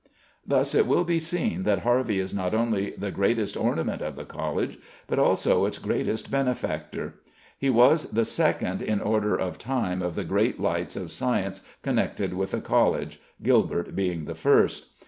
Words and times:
Thus, 0.43 0.73
it 0.73 0.87
will 0.87 1.03
be 1.03 1.19
seen 1.19 1.61
that 1.61 1.83
Harvey 1.83 2.17
is 2.17 2.33
not 2.33 2.55
only 2.55 2.89
the 2.97 3.11
greatest 3.11 3.55
ornament 3.55 4.01
of 4.01 4.15
the 4.15 4.25
College, 4.25 4.79
but 5.05 5.19
also 5.19 5.65
its 5.65 5.77
greatest 5.77 6.31
benefactor. 6.31 7.19
He 7.55 7.69
was 7.69 8.09
the 8.09 8.25
second 8.25 8.81
in 8.81 8.99
order 8.99 9.35
of 9.35 9.59
time 9.59 10.01
of 10.01 10.15
the 10.15 10.23
great 10.23 10.59
lights 10.59 10.95
of 10.95 11.11
science 11.11 11.61
connected 11.83 12.33
with 12.33 12.49
the 12.49 12.61
College, 12.61 13.21
Gilbert 13.43 13.95
being 13.95 14.25
the 14.25 14.33
first. 14.33 14.87